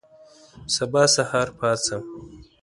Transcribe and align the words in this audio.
سبا 0.75 1.03
سهار 1.15 1.47
پاڅم 1.59 2.03